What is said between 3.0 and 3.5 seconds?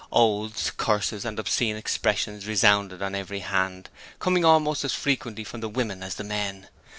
on every